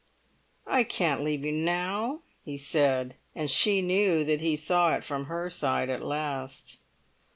"I 0.65 0.83
can't 0.83 1.23
leave 1.23 1.45
you 1.45 1.51
now," 1.51 2.21
he 2.43 2.57
said; 2.57 3.13
and 3.35 3.51
she 3.51 3.83
knew 3.83 4.23
that 4.23 4.41
he 4.41 4.55
saw 4.55 4.95
it 4.95 5.03
from 5.03 5.25
her 5.25 5.47
side 5.51 5.91
at 5.91 6.01
last. 6.01 6.79